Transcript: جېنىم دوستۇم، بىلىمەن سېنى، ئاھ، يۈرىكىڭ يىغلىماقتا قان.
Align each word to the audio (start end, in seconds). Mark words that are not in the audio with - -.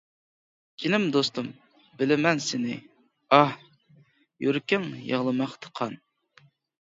جېنىم 0.83 1.03
دوستۇم، 1.15 1.49
بىلىمەن 1.99 2.39
سېنى، 2.45 2.79
ئاھ، 3.39 3.53
يۈرىكىڭ 4.45 4.87
يىغلىماقتا 5.11 5.71
قان. 5.81 5.97